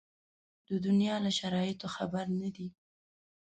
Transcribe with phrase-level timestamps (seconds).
[0.67, 2.67] د دنیا له شرایطو خبر نه دي.